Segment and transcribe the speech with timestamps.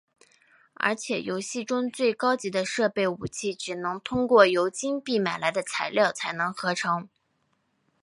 [0.73, 7.07] 而且游戏中最高级的装备武器只能通过由金币买来的材料才能合成。